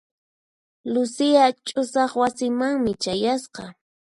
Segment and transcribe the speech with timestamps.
[0.93, 3.63] Lucia ch'usaq wasimanmi chayasqa.